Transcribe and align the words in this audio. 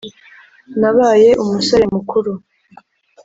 Nabaye 0.79 1.29
umusore 1.43 1.83
mukuru 1.93 2.31